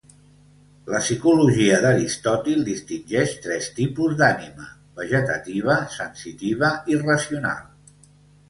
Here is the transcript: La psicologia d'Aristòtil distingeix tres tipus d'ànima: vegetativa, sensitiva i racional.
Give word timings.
La 0.93 0.99
psicologia 1.03 1.75
d'Aristòtil 1.83 2.65
distingeix 2.69 3.35
tres 3.45 3.69
tipus 3.81 4.17
d'ànima: 4.23 4.71
vegetativa, 5.03 5.77
sensitiva 6.01 6.73
i 6.95 6.99
racional. 7.05 7.65